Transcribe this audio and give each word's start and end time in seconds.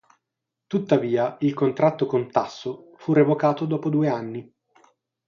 Tuttavia, 0.65 1.37
il 1.41 1.53
contratto 1.53 2.07
con 2.07 2.31
Tasso 2.31 2.89
fu 2.95 3.13
revocato 3.13 3.65
dopo 3.67 3.87
due 3.89 4.09
anni. 4.09 4.51